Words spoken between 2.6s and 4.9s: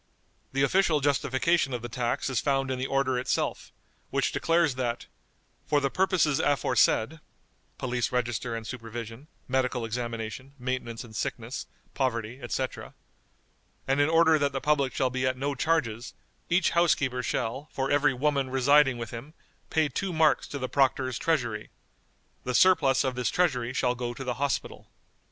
in the order itself, which declares